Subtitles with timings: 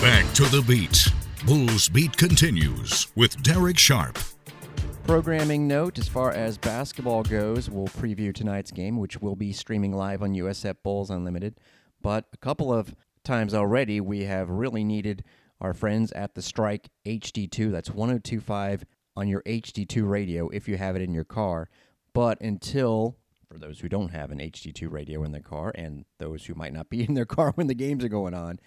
[0.00, 1.08] Back to the beat.
[1.44, 4.16] Bulls Beat continues with Derek Sharp.
[5.02, 9.92] Programming note as far as basketball goes, we'll preview tonight's game, which will be streaming
[9.92, 11.58] live on USF Bulls Unlimited.
[12.00, 15.24] But a couple of times already, we have really needed
[15.60, 17.72] our friends at the Strike HD2.
[17.72, 18.84] That's 1025
[19.16, 21.68] on your HD2 radio if you have it in your car.
[22.14, 23.16] But until,
[23.50, 26.72] for those who don't have an HD2 radio in their car and those who might
[26.72, 28.60] not be in their car when the games are going on,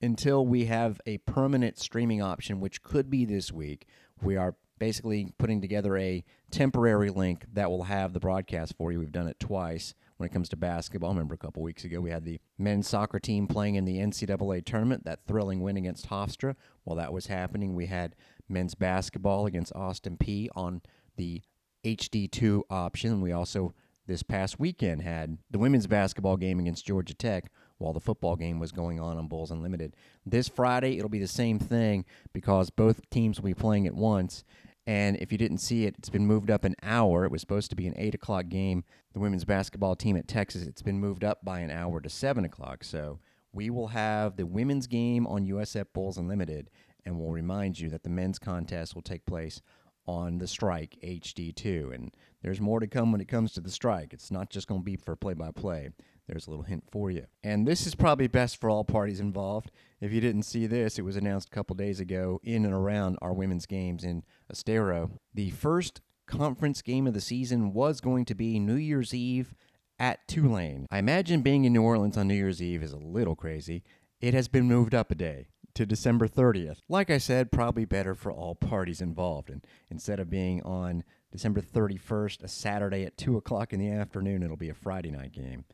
[0.00, 3.86] until we have a permanent streaming option, which could be this week,
[4.22, 8.98] we are basically putting together a temporary link that will have the broadcast for you.
[8.98, 11.10] We've done it twice when it comes to basketball.
[11.10, 13.98] I remember a couple weeks ago we had the men's soccer team playing in the
[13.98, 16.56] NCAA tournament, that thrilling win against Hofstra.
[16.84, 18.14] While that was happening, we had
[18.48, 20.82] men's basketball against Austin Peay on
[21.16, 21.42] the
[21.84, 23.20] HD2 option.
[23.20, 23.74] We also,
[24.06, 28.58] this past weekend, had the women's basketball game against Georgia Tech while the football game
[28.58, 29.94] was going on on Bulls Unlimited.
[30.24, 34.44] This Friday, it'll be the same thing because both teams will be playing at once.
[34.86, 37.24] And if you didn't see it, it's been moved up an hour.
[37.24, 38.84] It was supposed to be an 8 o'clock game.
[39.14, 42.44] The women's basketball team at Texas, it's been moved up by an hour to 7
[42.44, 42.84] o'clock.
[42.84, 43.18] So
[43.52, 46.70] we will have the women's game on USF Bulls Unlimited.
[47.04, 49.60] And we'll remind you that the men's contest will take place
[50.06, 51.92] on the Strike HD2.
[51.92, 54.12] And there's more to come when it comes to the Strike.
[54.12, 55.90] It's not just going to be for play by play.
[56.26, 57.26] There's a little hint for you.
[57.44, 59.70] And this is probably best for all parties involved.
[60.00, 63.18] If you didn't see this, it was announced a couple days ago in and around
[63.22, 65.20] our women's games in Estero.
[65.32, 69.54] The first conference game of the season was going to be New Year's Eve
[69.98, 70.86] at Tulane.
[70.90, 73.84] I imagine being in New Orleans on New Year's Eve is a little crazy.
[74.20, 76.78] It has been moved up a day to December 30th.
[76.88, 79.48] Like I said, probably better for all parties involved.
[79.48, 84.42] And instead of being on December 31st, a Saturday at 2 o'clock in the afternoon,
[84.42, 85.64] it'll be a Friday night game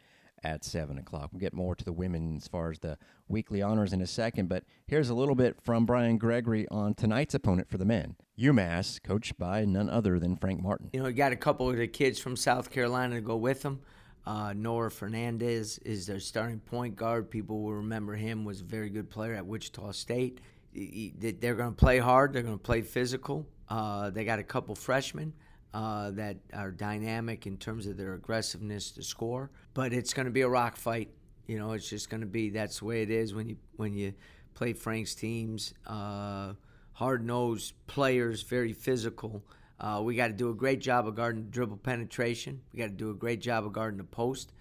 [0.45, 1.31] at 7 o'clock.
[1.33, 2.99] We'll get more to the women as far as the
[3.29, 7.35] weekly honors in a second, but here's a little bit from Brian Gregory on tonight's
[7.35, 10.91] opponent for the men UMass, coached by none other than Frank Martin.
[10.93, 13.63] You know, he got a couple of the kids from South Carolina to go with
[13.63, 13.81] him.
[14.25, 17.31] Uh, Noah Fernandes is their starting point guard.
[17.31, 20.41] People will remember him was a very good player at Wichita State.
[20.75, 22.33] They're going to play hard.
[22.33, 23.47] They're going to play physical.
[23.69, 25.33] Uh, they got a couple freshmen
[25.75, 29.51] uh, that are dynamic in terms of their aggressiveness to score.
[29.75, 31.11] But it's going to be a rock fight.
[31.47, 33.95] You know, it's just going to be that's the way it is when you when
[33.95, 34.15] you
[34.55, 35.75] play Frank's teams.
[35.87, 36.55] Uh,
[36.93, 39.43] hard nosed players, very physical.
[39.81, 42.61] Uh, we got to do a great job of guarding dribble penetration.
[42.73, 44.53] We got to do a great job of guarding the post.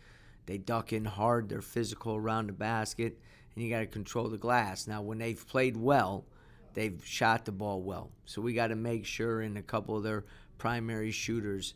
[0.47, 1.49] They duck in hard.
[1.49, 3.19] They're physical around the basket,
[3.53, 4.87] and you got to control the glass.
[4.87, 6.25] Now, when they've played well,
[6.73, 8.09] they've shot the ball well.
[8.25, 10.25] So we got to make sure in a couple of their
[10.61, 11.73] primary shooters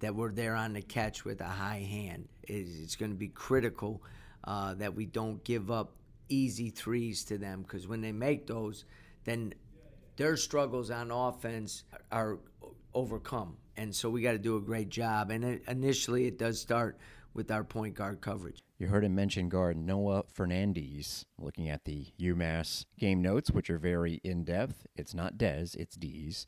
[0.00, 2.26] that we're there on the catch with a high hand.
[2.44, 4.02] It's going to be critical
[4.44, 5.96] uh, that we don't give up
[6.30, 8.86] easy threes to them because when they make those,
[9.24, 9.52] then
[10.16, 12.38] their struggles on offense are
[12.94, 13.58] overcome.
[13.76, 15.30] And so we got to do a great job.
[15.30, 16.98] And it, initially, it does start
[17.34, 18.62] with our point guard coverage.
[18.78, 21.26] You heard him mention guard Noah Fernandes.
[21.38, 24.86] Looking at the UMass game notes, which are very in depth.
[24.96, 26.46] It's not Dez, it's D's.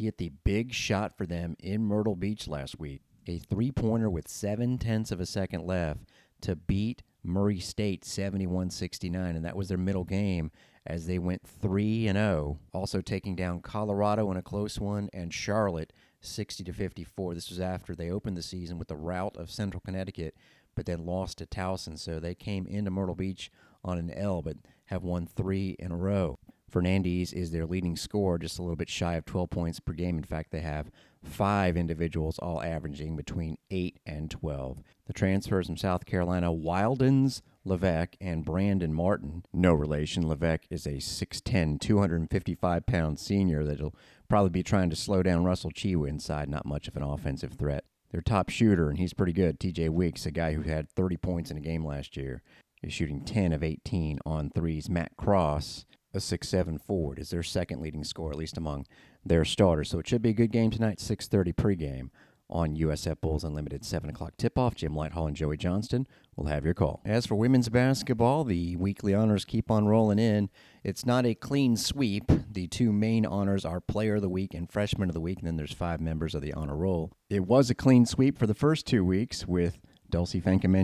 [0.00, 3.02] He hit the big shot for them in Myrtle Beach last week.
[3.26, 6.00] A three pointer with seven tenths of a second left
[6.40, 9.36] to beat Murray State 71 69.
[9.36, 10.52] And that was their middle game
[10.86, 15.34] as they went 3 and 0, also taking down Colorado in a close one and
[15.34, 17.34] Charlotte 60 to 54.
[17.34, 20.34] This was after they opened the season with the rout of Central Connecticut,
[20.74, 21.98] but then lost to Towson.
[21.98, 23.52] So they came into Myrtle Beach
[23.84, 24.56] on an L, but
[24.86, 26.38] have won three in a row.
[26.70, 30.18] Fernandes is their leading scorer, just a little bit shy of 12 points per game.
[30.18, 30.90] In fact, they have
[31.22, 34.82] five individuals all averaging between 8 and 12.
[35.06, 39.44] The transfers from South Carolina, Wildens Leveque and Brandon Martin.
[39.52, 40.24] No relation.
[40.24, 43.94] Leveque is a 6'10, 255 pound senior that'll
[44.28, 47.84] probably be trying to slow down Russell Tchewa inside, not much of an offensive threat.
[48.10, 51.50] Their top shooter, and he's pretty good, TJ Weeks, a guy who had 30 points
[51.50, 52.42] in a game last year,
[52.82, 54.88] is shooting 10 of 18 on threes.
[54.88, 58.86] Matt Cross, a six-seven forward, is their second leading scorer, at least among
[59.24, 59.90] their starters.
[59.90, 62.10] So it should be a good game tonight, 6.30 pregame
[62.50, 64.74] on USF Bulls Unlimited 7 o'clock tip off.
[64.74, 67.00] Jim Lighthall and Joey Johnston will have your call.
[67.04, 70.50] As for women's basketball, the weekly honors keep on rolling in.
[70.82, 72.24] It's not a clean sweep.
[72.50, 75.46] The two main honors are Player of the Week and Freshman of the Week, and
[75.46, 77.12] then there's five members of the honor roll.
[77.28, 79.78] It was a clean sweep for the first two weeks with
[80.10, 80.74] Dulcy Fankam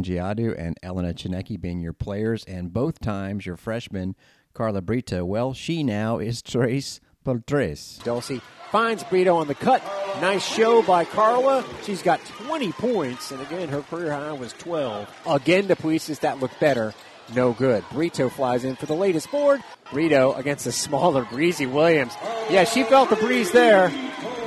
[0.57, 4.15] and Elena Tsineke being your players, and both times your freshman,
[4.57, 5.23] Carla Brito.
[5.23, 7.99] Well, she now is Trace Poltres.
[7.99, 8.41] Dulcy
[8.73, 9.83] finds Brito on the cut.
[10.23, 11.63] Nice show by Carla.
[11.83, 15.09] She's got 20 points, and again, her career high was 12.
[15.27, 16.95] Again, the Puises that look better.
[17.35, 17.85] no good.
[17.93, 19.63] Brito flies in for the latest board.
[19.93, 22.15] Brito against the smaller Breezy Williams.
[22.49, 23.93] Yeah, she felt the breeze there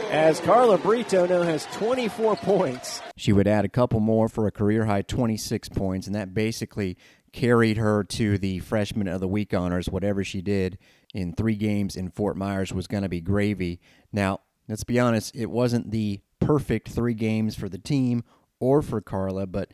[0.10, 3.00] as Carla Brito now has 24 points.
[3.16, 6.98] She would add a couple more for a career high 26 points, and that basically
[7.34, 9.90] carried her to the freshman of the week honors.
[9.90, 10.78] Whatever she did
[11.14, 13.80] in three games in Fort Myers was going to be gravy.
[14.12, 18.24] Now, let's be honest, it wasn't the perfect three games for the team
[18.60, 19.72] or for Carla, but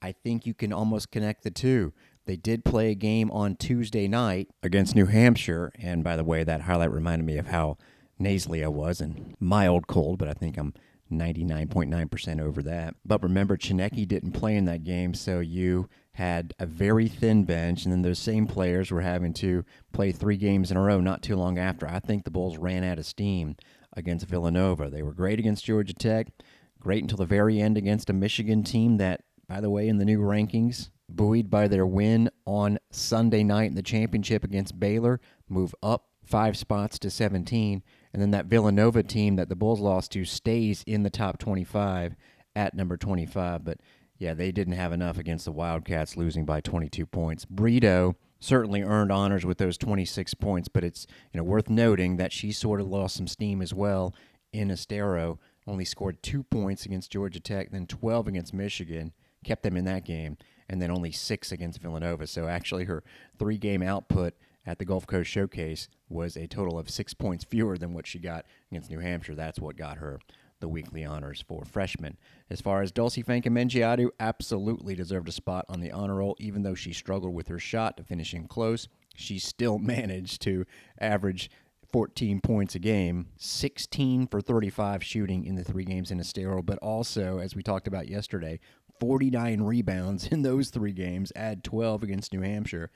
[0.00, 1.92] I think you can almost connect the two.
[2.26, 6.44] They did play a game on Tuesday night against New Hampshire, and by the way,
[6.44, 7.78] that highlight reminded me of how
[8.18, 10.74] nasally I was and mild cold, but I think I'm
[11.10, 12.94] 99.9% over that.
[13.04, 17.84] But remember, Tsineke didn't play in that game, so you had a very thin bench,
[17.84, 21.22] and then those same players were having to play three games in a row not
[21.22, 21.86] too long after.
[21.88, 23.54] I think the Bulls ran out of steam
[23.92, 24.90] against Villanova.
[24.90, 26.26] They were great against Georgia Tech,
[26.80, 30.04] great until the very end against a Michigan team that, by the way, in the
[30.04, 35.72] new rankings, buoyed by their win on Sunday night in the championship against Baylor, move
[35.84, 37.80] up five spots to 17.
[38.12, 42.16] And then that Villanova team that the Bulls lost to stays in the top 25
[42.56, 43.64] at number 25.
[43.64, 43.78] But
[44.18, 47.44] yeah, they didn't have enough against the Wildcats, losing by 22 points.
[47.44, 52.32] Brito certainly earned honors with those 26 points, but it's you know worth noting that
[52.32, 54.14] she sort of lost some steam as well
[54.52, 55.38] in Estero.
[55.66, 59.12] Only scored two points against Georgia Tech, then 12 against Michigan,
[59.44, 60.36] kept them in that game,
[60.68, 62.26] and then only six against Villanova.
[62.26, 63.04] So actually, her
[63.38, 64.34] three-game output
[64.66, 68.18] at the Gulf Coast Showcase was a total of six points fewer than what she
[68.18, 69.34] got against New Hampshire.
[69.34, 70.20] That's what got her
[70.60, 72.16] the weekly honors for freshmen.
[72.50, 76.74] As far as Dulcy Fankam absolutely deserved a spot on the honor roll, even though
[76.74, 78.88] she struggled with her shot, to finishing close.
[79.14, 80.64] She still managed to
[81.00, 81.50] average
[81.92, 86.78] 14 points a game, 16 for 35 shooting in the three games in Estero, but
[86.78, 88.60] also, as we talked about yesterday,
[89.00, 92.90] 49 rebounds in those three games, add 12 against New Hampshire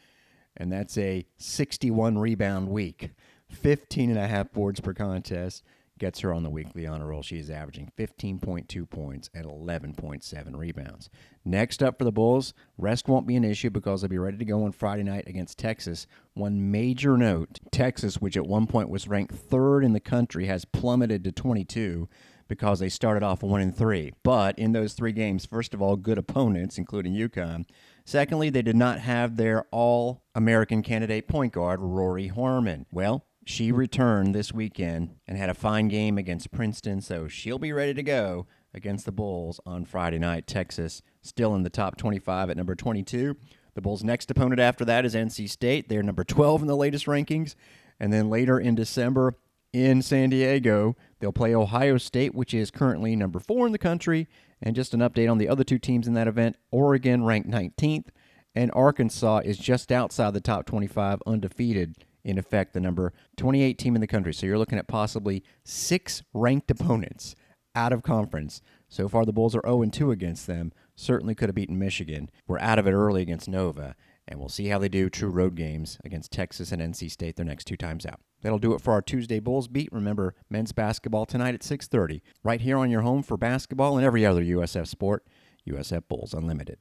[0.56, 3.10] and that's a 61 rebound week.
[3.50, 5.62] 15 and a half boards per contest
[5.98, 7.22] gets her on the weekly honor roll.
[7.22, 11.10] She is averaging 15.2 points and 11.7 rebounds.
[11.44, 14.44] Next up for the Bulls, rest won't be an issue because they'll be ready to
[14.44, 16.06] go on Friday night against Texas.
[16.34, 20.64] One major note Texas, which at one point was ranked third in the country, has
[20.64, 22.08] plummeted to 22
[22.48, 24.12] because they started off 1 and 3.
[24.22, 27.64] But in those three games, first of all, good opponents, including UConn.
[28.04, 32.84] Secondly, they did not have their all American candidate point guard, Rori Harmon.
[32.90, 37.72] Well, she returned this weekend and had a fine game against Princeton, so she'll be
[37.72, 40.46] ready to go against the Bulls on Friday night.
[40.46, 43.36] Texas still in the top 25 at number 22.
[43.74, 45.88] The Bulls' next opponent after that is NC State.
[45.88, 47.54] They're number 12 in the latest rankings.
[47.98, 49.34] And then later in December
[49.72, 54.28] in San Diego, they'll play Ohio State, which is currently number four in the country,
[54.60, 58.08] and just an update on the other two teams in that event Oregon ranked 19th,
[58.54, 63.94] and Arkansas is just outside the top 25, undefeated, in effect, the number 28 team
[63.94, 64.32] in the country.
[64.32, 67.34] So you're looking at possibly six ranked opponents
[67.74, 68.60] out of conference.
[68.88, 70.72] So far, the Bulls are 0 2 against them.
[70.94, 72.30] Certainly could have beaten Michigan.
[72.46, 73.96] We're out of it early against Nova,
[74.28, 77.46] and we'll see how they do true road games against Texas and NC State their
[77.46, 78.20] next two times out.
[78.42, 79.88] That'll do it for our Tuesday Bulls beat.
[79.92, 84.26] Remember, men's basketball tonight at 6:30, right here on your home for basketball and every
[84.26, 85.26] other USF sport.
[85.66, 86.78] USF Bulls Unlimited.